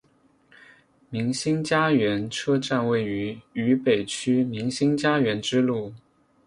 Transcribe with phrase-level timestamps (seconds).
[1.11, 5.93] 民心佳园车站位于渝北区民心佳园支路。